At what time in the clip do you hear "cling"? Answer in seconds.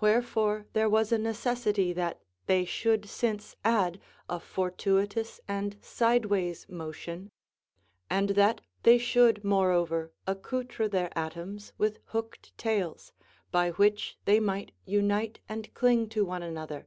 15.74-16.08